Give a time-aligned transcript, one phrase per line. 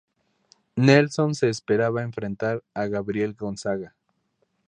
[0.77, 3.95] Nelson se esperaba enfrentar a Gabriel Gonzaga.